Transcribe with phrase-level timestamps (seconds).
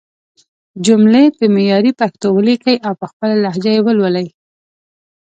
[0.85, 4.27] جملې په معياري پښتو وليکئ او په خپله لهجه يې ولولئ!